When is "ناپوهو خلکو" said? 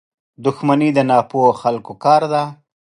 1.09-1.91